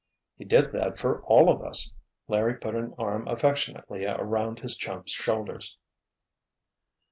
[0.35, 1.93] "He did that for all of us."
[2.27, 5.77] Larry put an arm affectionately around his chum's shoulders.